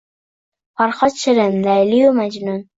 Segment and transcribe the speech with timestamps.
[0.79, 2.63] Farhod-Shirin, Layli-yu Majnun